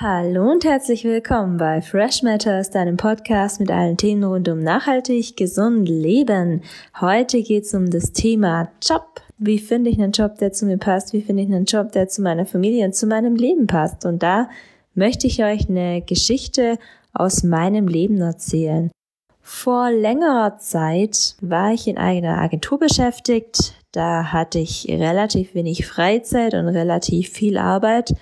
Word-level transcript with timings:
Hallo 0.00 0.48
und 0.48 0.64
herzlich 0.64 1.02
willkommen 1.02 1.56
bei 1.56 1.82
Fresh 1.82 2.22
Matters, 2.22 2.70
deinem 2.70 2.96
Podcast 2.96 3.58
mit 3.58 3.68
allen 3.68 3.96
Themen 3.96 4.22
rund 4.22 4.48
um 4.48 4.60
nachhaltig, 4.60 5.36
gesund 5.36 5.88
Leben. 5.88 6.62
Heute 7.00 7.42
geht 7.42 7.64
es 7.64 7.74
um 7.74 7.90
das 7.90 8.12
Thema 8.12 8.70
Job. 8.80 9.20
Wie 9.38 9.58
finde 9.58 9.90
ich 9.90 9.98
einen 9.98 10.12
Job, 10.12 10.38
der 10.38 10.52
zu 10.52 10.66
mir 10.66 10.78
passt? 10.78 11.12
Wie 11.12 11.20
finde 11.20 11.42
ich 11.42 11.48
einen 11.48 11.64
Job, 11.64 11.90
der 11.90 12.06
zu 12.06 12.22
meiner 12.22 12.46
Familie 12.46 12.84
und 12.84 12.94
zu 12.94 13.08
meinem 13.08 13.34
Leben 13.34 13.66
passt? 13.66 14.06
Und 14.06 14.22
da 14.22 14.48
möchte 14.94 15.26
ich 15.26 15.42
euch 15.42 15.68
eine 15.68 16.00
Geschichte 16.02 16.78
aus 17.12 17.42
meinem 17.42 17.88
Leben 17.88 18.20
erzählen. 18.20 18.92
Vor 19.40 19.90
längerer 19.90 20.58
Zeit 20.58 21.34
war 21.40 21.72
ich 21.72 21.88
in 21.88 21.98
einer 21.98 22.38
Agentur 22.38 22.78
beschäftigt. 22.78 23.74
Da 23.90 24.32
hatte 24.32 24.60
ich 24.60 24.86
relativ 24.88 25.56
wenig 25.56 25.88
Freizeit 25.88 26.54
und 26.54 26.68
relativ 26.68 27.30
viel 27.30 27.58
Arbeit. 27.58 28.14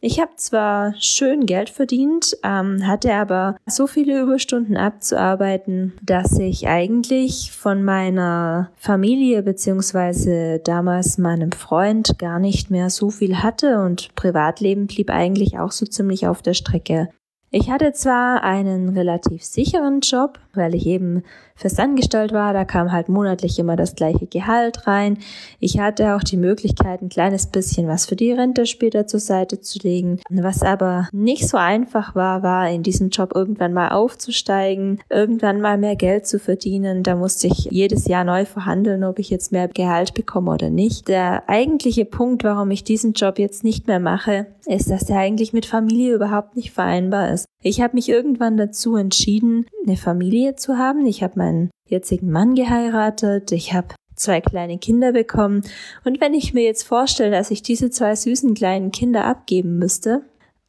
Ich 0.00 0.20
habe 0.20 0.30
zwar 0.36 0.94
schön 1.00 1.44
Geld 1.44 1.70
verdient, 1.70 2.36
ähm, 2.44 2.86
hatte 2.86 3.12
aber 3.14 3.56
so 3.66 3.88
viele 3.88 4.20
Überstunden 4.20 4.76
abzuarbeiten, 4.76 5.92
dass 6.02 6.38
ich 6.38 6.68
eigentlich 6.68 7.50
von 7.50 7.82
meiner 7.82 8.70
Familie 8.76 9.42
beziehungsweise 9.42 10.60
damals 10.60 11.18
meinem 11.18 11.50
Freund 11.50 12.16
gar 12.18 12.38
nicht 12.38 12.70
mehr 12.70 12.90
so 12.90 13.10
viel 13.10 13.42
hatte 13.42 13.80
und 13.80 14.14
Privatleben 14.14 14.86
blieb 14.86 15.10
eigentlich 15.10 15.58
auch 15.58 15.72
so 15.72 15.84
ziemlich 15.84 16.28
auf 16.28 16.42
der 16.42 16.54
Strecke. 16.54 17.08
Ich 17.50 17.70
hatte 17.70 17.94
zwar 17.94 18.42
einen 18.44 18.90
relativ 18.90 19.42
sicheren 19.42 20.00
Job, 20.00 20.38
weil 20.52 20.74
ich 20.74 20.86
eben 20.86 21.22
festangestellt 21.58 22.32
war, 22.32 22.52
da 22.52 22.64
kam 22.64 22.92
halt 22.92 23.08
monatlich 23.08 23.58
immer 23.58 23.74
das 23.74 23.96
gleiche 23.96 24.26
Gehalt 24.26 24.86
rein. 24.86 25.18
Ich 25.58 25.80
hatte 25.80 26.14
auch 26.14 26.22
die 26.22 26.36
Möglichkeit, 26.36 27.02
ein 27.02 27.08
kleines 27.08 27.46
bisschen 27.46 27.88
was 27.88 28.06
für 28.06 28.16
die 28.16 28.32
Rente 28.32 28.66
später 28.66 29.06
zur 29.06 29.20
Seite 29.20 29.60
zu 29.60 29.78
legen. 29.82 30.20
Was 30.30 30.62
aber 30.62 31.08
nicht 31.10 31.48
so 31.48 31.56
einfach 31.56 32.14
war, 32.14 32.42
war 32.42 32.70
in 32.70 32.82
diesem 32.82 33.08
Job 33.08 33.32
irgendwann 33.34 33.72
mal 33.72 33.88
aufzusteigen, 33.88 35.00
irgendwann 35.08 35.60
mal 35.60 35.78
mehr 35.78 35.96
Geld 35.96 36.26
zu 36.26 36.38
verdienen. 36.38 37.02
Da 37.02 37.16
musste 37.16 37.48
ich 37.48 37.68
jedes 37.70 38.06
Jahr 38.06 38.24
neu 38.24 38.44
verhandeln, 38.44 39.04
ob 39.04 39.18
ich 39.18 39.30
jetzt 39.30 39.52
mehr 39.52 39.68
Gehalt 39.68 40.14
bekomme 40.14 40.52
oder 40.52 40.70
nicht. 40.70 41.08
Der 41.08 41.48
eigentliche 41.48 42.04
Punkt, 42.04 42.44
warum 42.44 42.70
ich 42.70 42.84
diesen 42.84 43.14
Job 43.14 43.38
jetzt 43.38 43.64
nicht 43.64 43.88
mehr 43.88 44.00
mache, 44.00 44.46
ist, 44.66 44.90
dass 44.90 45.06
der 45.06 45.18
eigentlich 45.18 45.52
mit 45.52 45.66
Familie 45.66 46.14
überhaupt 46.14 46.54
nicht 46.54 46.72
vereinbar 46.72 47.30
ist. 47.32 47.37
Ich 47.62 47.80
habe 47.80 47.94
mich 47.94 48.08
irgendwann 48.08 48.56
dazu 48.56 48.96
entschieden, 48.96 49.66
eine 49.86 49.96
Familie 49.96 50.56
zu 50.56 50.78
haben. 50.78 51.06
Ich 51.06 51.22
habe 51.22 51.38
meinen 51.38 51.70
jetzigen 51.86 52.30
Mann 52.30 52.54
geheiratet. 52.54 53.52
Ich 53.52 53.72
habe 53.72 53.94
zwei 54.14 54.40
kleine 54.40 54.78
Kinder 54.78 55.12
bekommen. 55.12 55.62
Und 56.04 56.20
wenn 56.20 56.34
ich 56.34 56.54
mir 56.54 56.64
jetzt 56.64 56.82
vorstelle, 56.82 57.30
dass 57.30 57.50
ich 57.50 57.62
diese 57.62 57.90
zwei 57.90 58.14
süßen 58.14 58.54
kleinen 58.54 58.92
Kinder 58.92 59.24
abgeben 59.24 59.78
müsste, 59.78 60.22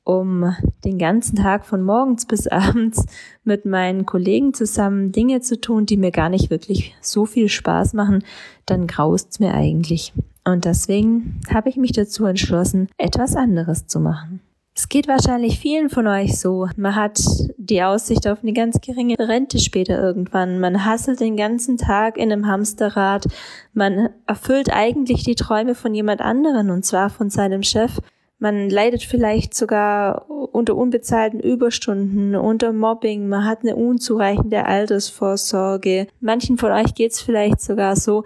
um 0.04 0.56
den 0.86 0.98
ganzen 0.98 1.36
Tag 1.36 1.66
von 1.66 1.84
morgens 1.84 2.26
bis 2.26 2.48
abends 2.52 3.06
mit 3.44 3.66
meinen 3.66 4.06
Kollegen 4.06 4.54
zusammen 4.54 5.12
Dinge 5.12 5.42
zu 5.42 5.60
tun, 5.60 5.86
die 5.86 5.98
mir 5.98 6.12
gar 6.12 6.30
nicht 6.30 6.50
wirklich 6.50 6.96
so 7.02 7.26
viel 7.26 7.50
Spaß 7.50 7.94
machen, 7.94 8.24
dann 8.66 8.88
graust's 8.88 9.40
mir 9.40 9.54
eigentlich. 9.54 10.14
Und 10.46 10.66
deswegen 10.66 11.42
habe 11.54 11.70
ich 11.70 11.78
mich 11.78 11.92
dazu 11.92 12.26
entschlossen, 12.26 12.90
etwas 12.98 13.36
anderes 13.36 13.86
zu 13.88 14.00
machen. 14.00 14.42
Es 14.82 14.88
geht 14.88 15.10
wahrscheinlich 15.10 15.60
vielen 15.60 15.90
von 15.90 16.08
euch 16.08 16.40
so. 16.40 16.70
Man 16.78 16.96
hat 16.96 17.20
die 17.58 17.84
Aussicht 17.84 18.26
auf 18.30 18.44
eine 18.44 18.54
ganz 18.54 18.80
geringe 18.80 19.20
Rente 19.20 19.60
später 19.60 20.02
irgendwann. 20.02 20.62
Man 20.62 20.86
hasselt 20.86 21.20
den 21.20 21.36
ganzen 21.36 21.76
Tag 21.76 22.16
in 22.16 22.32
einem 22.32 22.48
Hamsterrad. 22.48 23.26
Man 23.74 24.08
erfüllt 24.26 24.72
eigentlich 24.72 25.26
die 25.26 25.36
Träume 25.36 25.76
von 25.76 25.94
jemand 25.94 26.22
anderen 26.22 26.70
und 26.70 26.86
zwar 26.86 27.10
von 27.10 27.30
seinem 27.30 27.62
Chef. 27.62 28.00
Man 28.38 28.70
leidet 28.70 29.04
vielleicht 29.04 29.54
sogar 29.54 30.30
unter 30.30 30.78
unbezahlten 30.78 31.42
Überstunden, 31.42 32.38
unter 32.38 32.72
Mobbing, 32.72 33.28
man 33.28 33.44
hat 33.44 33.64
eine 33.64 33.76
unzureichende 33.76 34.66
Altersvorsorge. 34.66 36.08
Manchen 36.22 36.58
von 36.58 36.72
euch 36.72 36.96
geht's 36.96 37.22
vielleicht 37.22 37.60
sogar 37.60 37.98
so, 37.98 38.24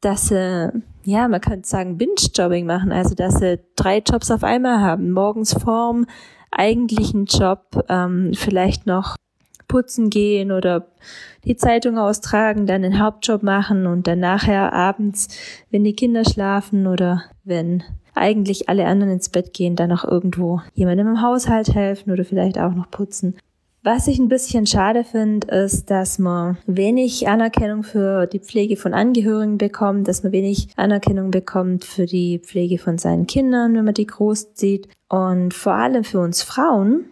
dass 0.00 0.28
sie, 0.28 0.70
ja, 1.04 1.28
man 1.28 1.40
könnte 1.40 1.68
sagen, 1.68 1.96
Binge-Jobbing 1.96 2.66
machen, 2.66 2.92
also 2.92 3.14
dass 3.14 3.36
sie 3.36 3.60
drei 3.76 3.98
Jobs 3.98 4.30
auf 4.30 4.44
einmal 4.44 4.80
haben. 4.80 5.10
Morgens 5.12 5.54
vorm 5.54 6.06
eigentlichen 6.50 7.26
Job, 7.26 7.84
ähm, 7.88 8.32
vielleicht 8.34 8.86
noch 8.86 9.16
putzen 9.68 10.10
gehen 10.10 10.50
oder 10.50 10.88
die 11.44 11.56
Zeitung 11.56 11.96
austragen, 11.96 12.66
dann 12.66 12.82
den 12.82 12.98
Hauptjob 12.98 13.42
machen 13.42 13.86
und 13.86 14.06
dann 14.06 14.18
nachher 14.18 14.72
abends, 14.72 15.28
wenn 15.70 15.84
die 15.84 15.94
Kinder 15.94 16.24
schlafen 16.24 16.88
oder 16.88 17.22
wenn 17.44 17.84
eigentlich 18.14 18.68
alle 18.68 18.86
anderen 18.86 19.12
ins 19.12 19.28
Bett 19.28 19.54
gehen, 19.54 19.76
dann 19.76 19.90
noch 19.90 20.04
irgendwo 20.04 20.60
jemandem 20.74 21.06
im 21.06 21.22
Haushalt 21.22 21.72
helfen 21.72 22.10
oder 22.10 22.24
vielleicht 22.24 22.58
auch 22.58 22.74
noch 22.74 22.90
putzen. 22.90 23.36
Was 23.82 24.08
ich 24.08 24.18
ein 24.18 24.28
bisschen 24.28 24.66
schade 24.66 25.04
finde, 25.04 25.46
ist, 25.46 25.90
dass 25.90 26.18
man 26.18 26.58
wenig 26.66 27.26
Anerkennung 27.28 27.82
für 27.82 28.26
die 28.26 28.38
Pflege 28.38 28.76
von 28.76 28.92
Angehörigen 28.92 29.56
bekommt, 29.56 30.06
dass 30.06 30.22
man 30.22 30.32
wenig 30.32 30.68
Anerkennung 30.76 31.30
bekommt 31.30 31.86
für 31.86 32.04
die 32.04 32.40
Pflege 32.40 32.76
von 32.76 32.98
seinen 32.98 33.26
Kindern, 33.26 33.74
wenn 33.74 33.86
man 33.86 33.94
die 33.94 34.06
groß 34.06 34.48
sieht. 34.52 34.88
Und 35.08 35.54
vor 35.54 35.72
allem 35.72 36.04
für 36.04 36.20
uns 36.20 36.42
Frauen, 36.42 37.06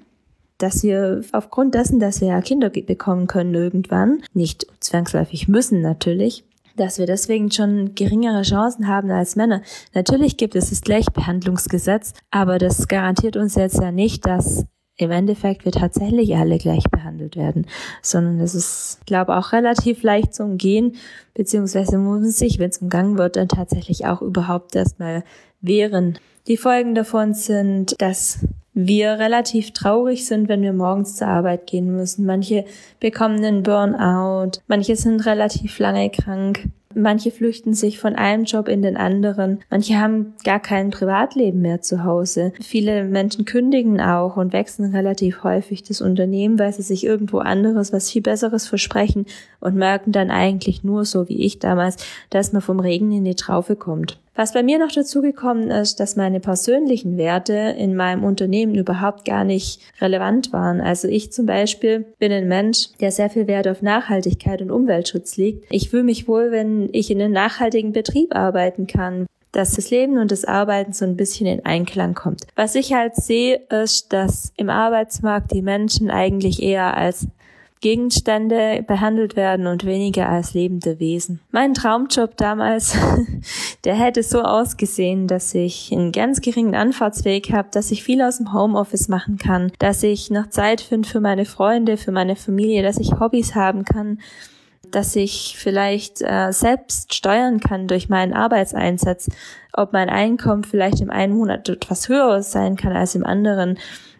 dass 0.58 0.82
wir 0.82 1.22
aufgrund 1.32 1.74
dessen, 1.74 2.00
dass 2.00 2.20
wir 2.20 2.28
ja 2.28 2.42
Kinder 2.42 2.68
bekommen 2.68 3.28
können 3.28 3.54
irgendwann, 3.54 4.22
nicht 4.34 4.66
zwangsläufig 4.80 5.48
müssen 5.48 5.80
natürlich, 5.80 6.44
dass 6.76 6.98
wir 6.98 7.06
deswegen 7.06 7.50
schon 7.50 7.94
geringere 7.94 8.42
Chancen 8.42 8.88
haben 8.88 9.10
als 9.10 9.36
Männer. 9.36 9.62
Natürlich 9.94 10.36
gibt 10.36 10.54
es 10.54 10.68
das 10.68 10.82
Gleichbehandlungsgesetz, 10.82 12.12
aber 12.30 12.58
das 12.58 12.88
garantiert 12.88 13.38
uns 13.38 13.54
jetzt 13.54 13.80
ja 13.80 13.90
nicht, 13.90 14.26
dass 14.26 14.66
im 14.98 15.12
Endeffekt 15.12 15.64
wir 15.64 15.72
tatsächlich 15.72 16.36
alle 16.36 16.58
gleich 16.58 16.84
behandelt 16.90 17.36
werden, 17.36 17.66
sondern 18.02 18.40
es 18.40 18.54
ist, 18.54 19.06
glaube 19.06 19.36
auch 19.36 19.52
relativ 19.52 20.02
leicht 20.02 20.34
zu 20.34 20.42
umgehen, 20.42 20.96
beziehungsweise 21.34 21.98
muss 21.98 22.20
man 22.20 22.30
sich, 22.30 22.58
wenn 22.58 22.70
es 22.70 22.78
umgangen 22.78 23.16
wird, 23.16 23.36
dann 23.36 23.48
tatsächlich 23.48 24.06
auch 24.06 24.20
überhaupt 24.20 24.74
erstmal 24.74 25.24
wehren. 25.60 26.18
Die 26.48 26.56
Folgen 26.56 26.94
davon 26.94 27.32
sind, 27.32 27.94
dass 28.00 28.46
wir 28.86 29.18
relativ 29.18 29.72
traurig 29.72 30.26
sind, 30.26 30.48
wenn 30.48 30.62
wir 30.62 30.72
morgens 30.72 31.16
zur 31.16 31.26
Arbeit 31.26 31.66
gehen 31.66 31.90
müssen. 31.90 32.24
Manche 32.24 32.64
bekommen 33.00 33.44
einen 33.44 33.64
Burnout, 33.64 34.60
manche 34.68 34.94
sind 34.94 35.26
relativ 35.26 35.80
lange 35.80 36.10
krank, 36.10 36.68
Manche 36.94 37.30
flüchten 37.30 37.74
sich 37.74 37.98
von 37.98 38.16
einem 38.16 38.44
Job 38.44 38.66
in 38.66 38.80
den 38.80 38.96
anderen. 38.96 39.60
Manche 39.70 40.00
haben 40.00 40.34
gar 40.42 40.58
kein 40.58 40.90
Privatleben 40.90 41.60
mehr 41.60 41.82
zu 41.82 42.02
Hause. 42.02 42.52
Viele 42.60 43.04
Menschen 43.04 43.44
kündigen 43.44 44.00
auch 44.00 44.36
und 44.36 44.54
wechseln 44.54 44.94
relativ 44.94 45.44
häufig 45.44 45.82
das 45.82 46.00
Unternehmen, 46.00 46.58
weil 46.58 46.72
sie 46.72 46.82
sich 46.82 47.04
irgendwo 47.04 47.38
anderes, 47.38 47.92
was 47.92 48.10
viel 48.10 48.22
Besseres 48.22 48.66
versprechen 48.66 49.26
und 49.60 49.76
merken 49.76 50.12
dann 50.12 50.30
eigentlich 50.30 50.82
nur, 50.82 51.04
so 51.04 51.28
wie 51.28 51.44
ich 51.44 51.58
damals, 51.58 51.96
dass 52.30 52.52
man 52.52 52.62
vom 52.62 52.80
Regen 52.80 53.12
in 53.12 53.24
die 53.24 53.36
Traufe 53.36 53.76
kommt. 53.76 54.18
Was 54.38 54.52
bei 54.52 54.62
mir 54.62 54.78
noch 54.78 54.92
dazu 54.92 55.20
gekommen 55.20 55.68
ist, 55.68 55.98
dass 55.98 56.14
meine 56.14 56.38
persönlichen 56.38 57.18
Werte 57.18 57.74
in 57.76 57.96
meinem 57.96 58.22
Unternehmen 58.22 58.76
überhaupt 58.76 59.24
gar 59.24 59.42
nicht 59.42 59.80
relevant 60.00 60.52
waren. 60.52 60.80
Also 60.80 61.08
ich 61.08 61.32
zum 61.32 61.44
Beispiel 61.44 62.06
bin 62.20 62.30
ein 62.30 62.46
Mensch, 62.46 62.90
der 63.00 63.10
sehr 63.10 63.30
viel 63.30 63.48
Wert 63.48 63.66
auf 63.66 63.82
Nachhaltigkeit 63.82 64.62
und 64.62 64.70
Umweltschutz 64.70 65.36
legt. 65.38 65.66
Ich 65.70 65.90
fühle 65.90 66.04
mich 66.04 66.28
wohl, 66.28 66.52
wenn 66.52 66.88
ich 66.92 67.10
in 67.10 67.20
einem 67.20 67.32
nachhaltigen 67.32 67.90
Betrieb 67.90 68.32
arbeiten 68.36 68.86
kann 68.86 69.26
dass 69.50 69.72
das 69.72 69.90
Leben 69.90 70.18
und 70.18 70.30
das 70.30 70.44
Arbeiten 70.44 70.92
so 70.92 71.06
ein 71.06 71.16
bisschen 71.16 71.46
in 71.46 71.64
Einklang 71.64 72.14
kommt. 72.14 72.46
Was 72.54 72.74
ich 72.74 72.92
halt 72.92 73.16
sehe, 73.16 73.56
ist, 73.70 74.12
dass 74.12 74.52
im 74.58 74.68
Arbeitsmarkt 74.68 75.52
die 75.52 75.62
Menschen 75.62 76.10
eigentlich 76.10 76.62
eher 76.62 76.96
als 76.96 77.26
Gegenstände 77.80 78.84
behandelt 78.86 79.36
werden 79.36 79.66
und 79.66 79.84
weniger 79.84 80.28
als 80.28 80.54
lebende 80.54 80.98
Wesen. 80.98 81.40
Mein 81.50 81.74
Traumjob 81.74 82.36
damals, 82.36 82.96
der 83.84 83.94
hätte 83.94 84.22
so 84.22 84.42
ausgesehen, 84.42 85.26
dass 85.28 85.54
ich 85.54 85.92
einen 85.92 86.12
ganz 86.12 86.40
geringen 86.40 86.74
Anfahrtsweg 86.74 87.52
habe, 87.52 87.68
dass 87.70 87.90
ich 87.90 88.02
viel 88.02 88.22
aus 88.22 88.38
dem 88.38 88.52
Homeoffice 88.52 89.08
machen 89.08 89.38
kann, 89.38 89.72
dass 89.78 90.02
ich 90.02 90.30
noch 90.30 90.48
Zeit 90.48 90.80
finde 90.80 91.08
für 91.08 91.20
meine 91.20 91.44
Freunde, 91.44 91.96
für 91.96 92.12
meine 92.12 92.36
Familie, 92.36 92.82
dass 92.82 92.98
ich 92.98 93.20
Hobbys 93.20 93.54
haben 93.54 93.84
kann, 93.84 94.18
dass 94.90 95.16
ich 95.16 95.56
vielleicht 95.58 96.22
äh, 96.22 96.50
selbst 96.52 97.14
steuern 97.14 97.60
kann 97.60 97.86
durch 97.88 98.08
meinen 98.08 98.32
Arbeitseinsatz, 98.32 99.28
ob 99.72 99.92
mein 99.92 100.08
Einkommen 100.08 100.64
vielleicht 100.64 101.00
im 101.00 101.10
einen 101.10 101.36
Monat 101.36 101.68
etwas 101.68 102.08
höher 102.08 102.42
sein 102.42 102.76
kann 102.76 102.92
als 102.92 103.14
im 103.14 103.24
anderen 103.24 103.78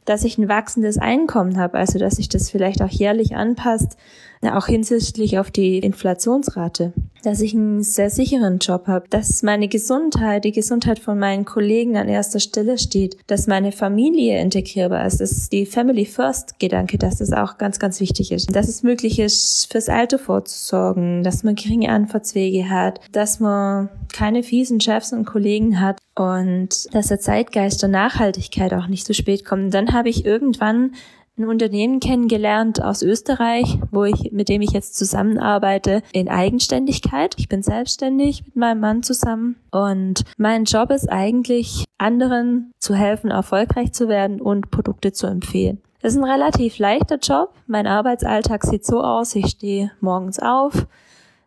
dass 0.08 0.24
ich 0.24 0.38
ein 0.38 0.48
wachsendes 0.48 0.98
Einkommen 0.98 1.58
habe, 1.58 1.76
also 1.76 1.98
dass 1.98 2.16
sich 2.16 2.28
das 2.28 2.50
vielleicht 2.50 2.82
auch 2.82 2.88
jährlich 2.88 3.36
anpasst, 3.36 3.96
auch 4.42 4.66
hinsichtlich 4.66 5.38
auf 5.38 5.50
die 5.50 5.78
Inflationsrate, 5.78 6.92
dass 7.22 7.40
ich 7.40 7.54
einen 7.54 7.82
sehr 7.82 8.10
sicheren 8.10 8.58
Job 8.58 8.86
habe, 8.86 9.06
dass 9.10 9.42
meine 9.42 9.68
Gesundheit, 9.68 10.44
die 10.44 10.52
Gesundheit 10.52 10.98
von 10.98 11.18
meinen 11.18 11.44
Kollegen 11.44 11.96
an 11.96 12.08
erster 12.08 12.40
Stelle 12.40 12.78
steht, 12.78 13.16
dass 13.26 13.46
meine 13.46 13.72
Familie 13.72 14.40
integrierbar 14.40 15.06
ist, 15.06 15.20
dass 15.20 15.48
die 15.48 15.66
Family 15.66 16.04
First 16.04 16.58
Gedanke, 16.58 16.98
dass 16.98 17.16
das 17.16 17.32
auch 17.32 17.58
ganz, 17.58 17.78
ganz 17.78 18.00
wichtig 18.00 18.32
ist, 18.32 18.54
dass 18.54 18.68
es 18.68 18.82
möglich 18.82 19.18
ist, 19.18 19.70
fürs 19.70 19.88
Alter 19.88 20.18
vorzusorgen, 20.18 21.22
dass 21.22 21.42
man 21.42 21.54
geringe 21.54 21.90
Anfahrtswege 21.90 22.70
hat, 22.70 23.00
dass 23.12 23.40
man 23.40 23.88
keine 24.12 24.42
fiesen 24.42 24.80
Chefs 24.80 25.12
und 25.12 25.24
Kollegen 25.24 25.80
hat 25.80 25.98
und 26.14 26.92
dass 26.94 27.08
der 27.08 27.20
Zeitgeist 27.20 27.82
der 27.82 27.88
Nachhaltigkeit 27.88 28.72
auch 28.74 28.88
nicht 28.88 29.06
zu 29.06 29.14
spät 29.14 29.44
kommt. 29.44 29.74
dann 29.74 29.92
habe 29.92 30.08
ich 30.08 30.24
irgendwann 30.24 30.92
ein 31.38 31.48
Unternehmen 31.48 32.00
kennengelernt 32.00 32.82
aus 32.82 33.02
Österreich, 33.02 33.78
wo 33.90 34.04
ich, 34.04 34.32
mit 34.32 34.48
dem 34.48 34.60
ich 34.62 34.70
jetzt 34.70 34.96
zusammenarbeite 34.96 36.02
in 36.12 36.28
Eigenständigkeit. 36.28 37.34
Ich 37.38 37.48
bin 37.48 37.62
selbstständig 37.62 38.44
mit 38.46 38.56
meinem 38.56 38.80
Mann 38.80 39.02
zusammen 39.02 39.56
und 39.70 40.24
mein 40.36 40.64
Job 40.64 40.90
ist 40.90 41.08
eigentlich, 41.08 41.84
anderen 41.98 42.72
zu 42.78 42.94
helfen, 42.94 43.30
erfolgreich 43.30 43.92
zu 43.92 44.08
werden 44.08 44.40
und 44.40 44.70
Produkte 44.70 45.12
zu 45.12 45.26
empfehlen. 45.26 45.80
Das 46.00 46.12
ist 46.12 46.18
ein 46.18 46.30
relativ 46.30 46.78
leichter 46.78 47.18
Job. 47.18 47.54
Mein 47.66 47.86
Arbeitsalltag 47.86 48.64
sieht 48.64 48.84
so 48.86 49.02
aus, 49.02 49.34
ich 49.34 49.48
stehe 49.48 49.90
morgens 50.00 50.38
auf, 50.38 50.86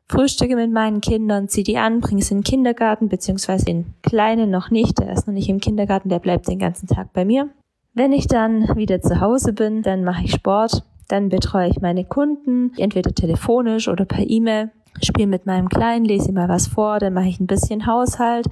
frühstücke 0.07 0.57
mit 0.57 0.71
meinen 0.71 0.99
Kindern, 0.99 1.47
ziehe 1.47 1.63
die 1.63 1.77
an, 1.77 2.01
bringe 2.01 2.21
sie 2.21 2.33
in 2.33 2.39
den 2.39 2.43
Kindergarten, 2.43 3.07
beziehungsweise 3.07 3.65
den 3.65 3.93
Kleinen 4.03 4.51
noch 4.51 4.69
nicht, 4.69 4.99
der 4.99 5.13
ist 5.13 5.25
noch 5.25 5.33
nicht 5.33 5.47
im 5.47 5.61
Kindergarten, 5.61 6.09
der 6.09 6.19
bleibt 6.19 6.47
den 6.49 6.59
ganzen 6.59 6.87
Tag 6.87 7.13
bei 7.13 7.23
mir. 7.23 7.49
Wenn 7.93 8.13
ich 8.13 8.27
dann 8.27 8.77
wieder 8.77 9.01
zu 9.01 9.19
Hause 9.19 9.51
bin, 9.51 9.81
dann 9.81 10.05
mache 10.05 10.23
ich 10.23 10.31
Sport, 10.31 10.83
dann 11.09 11.27
betreue 11.27 11.69
ich 11.69 11.81
meine 11.81 12.05
Kunden, 12.05 12.71
entweder 12.77 13.13
telefonisch 13.13 13.89
oder 13.89 14.05
per 14.05 14.29
E-Mail, 14.29 14.71
spiele 15.03 15.27
mit 15.27 15.45
meinem 15.45 15.67
Kleinen, 15.67 16.05
lese 16.05 16.29
ihm 16.29 16.35
mal 16.35 16.47
was 16.47 16.67
vor, 16.67 16.99
dann 16.99 17.13
mache 17.13 17.27
ich 17.27 17.41
ein 17.41 17.47
bisschen 17.47 17.85
Haushalt. 17.85 18.47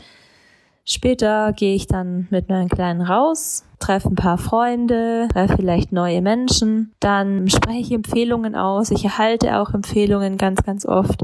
Später 0.83 1.53
gehe 1.53 1.73
ich 1.73 1.87
dann 1.87 2.27
mit 2.31 2.49
meinem 2.49 2.67
Kleinen 2.67 3.01
raus, 3.01 3.63
treffe 3.79 4.09
ein 4.09 4.15
paar 4.15 4.37
Freunde, 4.37 5.27
treffe 5.31 5.57
vielleicht 5.57 5.91
neue 5.91 6.21
Menschen, 6.21 6.93
dann 6.99 7.49
spreche 7.49 7.79
ich 7.79 7.91
Empfehlungen 7.91 8.55
aus. 8.55 8.91
Ich 8.91 9.03
erhalte 9.03 9.57
auch 9.59 9.73
Empfehlungen 9.73 10.37
ganz, 10.37 10.63
ganz 10.63 10.85
oft, 10.85 11.21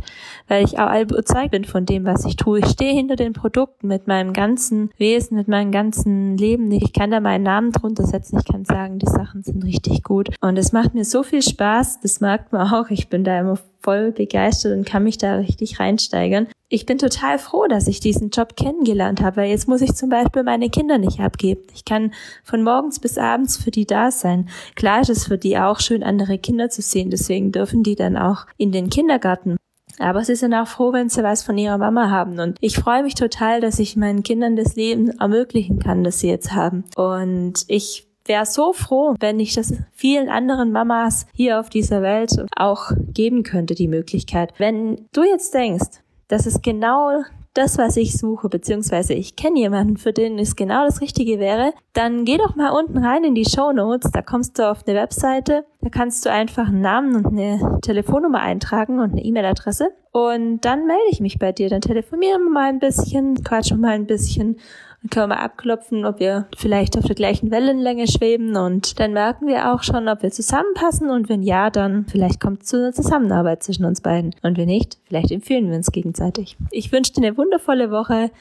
weil 0.48 0.64
ich 0.64 0.80
auch 0.80 0.94
überzeugt 1.00 1.52
bin 1.52 1.66
von 1.66 1.86
dem, 1.86 2.06
was 2.06 2.26
ich 2.26 2.36
tue. 2.36 2.60
Ich 2.60 2.68
stehe 2.68 2.94
hinter 2.94 3.16
den 3.16 3.34
Produkten 3.34 3.88
mit 3.88 4.08
meinem 4.08 4.34
ganzen 4.34 4.90
Wesen, 4.98 5.38
mit 5.38 5.48
meinem 5.48 5.72
ganzen 5.72 6.38
Leben. 6.38 6.72
Ich 6.72 6.94
kann 6.94 7.12
da 7.12 7.20
meinen 7.20 7.44
Namen 7.44 7.72
drunter 7.72 8.06
setzen. 8.06 8.40
Ich 8.40 8.52
kann 8.52 8.66
sagen, 8.66 9.00
die 9.00 9.10
Sachen 9.10 9.44
sind 9.44 9.64
richtig 9.64 10.04
gut. 10.04 10.30
Und 10.42 10.58
es 10.58 10.72
macht 10.72 10.94
mir 10.94 11.06
so 11.06 11.24
viel 11.24 11.42
Spaß. 11.42 12.00
Das 12.02 12.22
merkt 12.22 12.52
man 12.52 12.72
auch. 12.72 12.90
Ich 12.90 13.10
bin 13.10 13.24
da 13.24 13.40
immer 13.40 13.58
voll 13.86 14.12
begeistert 14.12 14.76
und 14.76 14.86
kann 14.86 15.04
mich 15.04 15.20
da 15.20 15.36
richtig 15.36 15.80
reinsteigern. 15.80 16.48
Ich 16.68 16.88
bin 16.88 16.98
total 16.98 17.38
froh, 17.38 17.68
dass 17.68 17.88
ich 17.88 18.00
diesen 18.00 18.32
Job 18.32 18.56
kennengelernt 18.58 19.22
habe, 19.22 19.38
weil 19.38 19.50
jetzt 19.52 19.68
muss 19.68 19.82
ich 19.82 19.94
zum 19.94 20.10
Beispiel 20.10 20.42
meine 20.42 20.72
Kinder 20.72 20.98
nicht 20.98 21.20
abgeben. 21.20 21.62
Ich 21.76 21.86
kann 21.86 22.12
von 22.46 22.64
morgens 22.64 23.00
bis 23.00 23.18
abends 23.18 23.58
für 23.58 23.72
die 23.72 23.86
da 23.86 24.12
sein. 24.12 24.48
Klar 24.76 25.02
ist 25.02 25.10
es 25.10 25.28
für 25.28 25.38
die 25.38 25.58
auch 25.58 25.80
schön, 25.80 26.04
andere 26.04 26.38
Kinder 26.38 26.70
zu 26.70 26.82
sehen, 26.82 27.10
deswegen 27.10 27.52
dürfen 27.52 27.84
die 27.84 27.96
dann 27.96 28.16
auch 28.16 28.46
in 28.58 28.72
den 28.72 28.90
Kindergarten. 28.90 29.58
Aber 30.00 30.24
sie 30.24 30.36
sind 30.36 30.54
auch 30.54 30.68
froh, 30.68 30.94
wenn 30.94 31.10
sie 31.10 31.24
was 31.24 31.44
von 31.44 31.58
ihrer 31.58 31.78
Mama 31.78 32.10
haben. 32.10 32.40
Und 32.40 32.58
ich 32.60 32.76
freue 32.76 33.04
mich 33.04 33.16
total, 33.16 33.62
dass 33.62 33.80
ich 33.80 33.96
meinen 33.96 34.24
Kindern 34.24 34.56
das 34.56 34.76
Leben 34.76 35.10
ermöglichen 35.20 35.80
kann, 35.80 36.04
das 36.04 36.20
sie 36.20 36.28
jetzt 36.28 36.54
haben. 36.54 36.84
Und 36.96 37.64
ich 37.68 38.08
wäre 38.26 38.46
so 38.46 38.74
froh, 38.74 39.16
wenn 39.20 39.40
ich 39.40 39.54
das 39.54 39.74
vielen 39.94 40.30
anderen 40.30 40.72
Mamas 40.72 41.28
hier 41.34 41.60
auf 41.60 41.70
dieser 41.70 42.02
Welt 42.02 42.32
auch 42.56 42.92
geben 43.14 43.44
könnte, 43.44 43.76
die 43.76 43.88
Möglichkeit. 43.88 44.54
Wenn 44.58 45.08
du 45.14 45.24
jetzt 45.24 45.54
denkst, 45.54 46.02
das 46.28 46.48
ist 46.48 46.64
genau 46.64 47.24
das, 47.56 47.78
was 47.78 47.98
ich 47.98 48.18
suche, 48.18 48.50
beziehungsweise 48.50 49.14
ich 49.14 49.36
kenne 49.36 49.60
jemanden, 49.60 49.98
für 49.98 50.14
den 50.14 50.38
es 50.38 50.56
genau 50.56 50.86
das 50.86 51.02
Richtige 51.02 51.40
wäre, 51.40 51.74
dann 51.94 52.26
geh 52.26 52.38
doch 52.38 52.56
mal 52.56 52.70
unten 52.70 52.98
rein 52.98 53.24
in 53.24 53.34
die 53.34 53.46
Show 53.46 53.72
Notes. 53.72 54.12
Da 54.12 54.22
kommst 54.22 54.60
du 54.60 54.70
auf 54.70 54.86
eine 54.86 54.98
Webseite, 55.00 55.66
da 55.82 55.90
kannst 55.90 56.26
du 56.26 56.32
einfach 56.32 56.68
einen 56.68 56.82
Namen 56.82 57.16
und 57.16 57.28
eine 57.28 57.80
Telefonnummer 57.82 58.42
eintragen 58.42 59.00
und 59.00 59.14
eine 59.14 59.24
E-Mail-Adresse. 59.24 59.92
Und 60.12 60.62
dann 60.62 60.86
melde 60.86 61.04
ich 61.10 61.22
mich 61.22 61.40
bei 61.40 61.54
dir. 61.54 61.70
Dann 61.70 61.82
telefonieren 61.82 62.44
wir 62.44 62.52
mal 62.52 62.70
ein 62.70 62.80
bisschen, 62.80 63.42
quatschen 63.44 63.80
mal 63.80 63.92
ein 63.92 64.06
bisschen 64.06 64.58
dann 65.06 65.10
können 65.10 65.30
wir 65.30 65.40
abklopfen, 65.40 66.06
ob 66.06 66.20
wir 66.20 66.48
vielleicht 66.58 66.98
auf 66.98 67.06
der 67.06 67.16
gleichen 67.16 67.52
Wellenlänge 67.52 68.08
schweben 68.08 68.56
und 68.56 69.00
dann 69.00 69.14
merken 69.14 69.48
wir 69.48 69.74
auch 69.74 69.84
schon, 69.84 70.08
ob 70.08 70.24
wir 70.24 70.32
zusammenpassen 70.32 71.10
und 71.10 71.30
wenn 71.30 71.44
ja, 71.44 71.70
dann 71.70 72.06
vielleicht 72.08 72.40
kommt 72.40 72.64
es 72.64 72.70
zu 72.70 72.78
einer 72.78 72.94
Zusammenarbeit 72.94 73.64
zwischen 73.64 73.86
uns 73.86 74.02
beiden. 74.02 74.36
Und 74.42 74.58
wenn 74.58 74.68
nicht, 74.68 74.98
vielleicht 75.06 75.32
empfehlen 75.32 75.70
wir 75.70 75.78
uns 75.78 75.92
gegenseitig. 75.92 76.58
Ich 76.72 76.92
wünsche 76.92 77.14
dir 77.14 77.26
eine 77.26 77.38
wundervolle 77.38 77.92
Woche. 77.92 78.32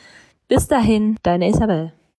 Bis 0.48 0.66
dahin, 0.68 1.16
deine 1.22 1.48
Isabel. 1.48 1.92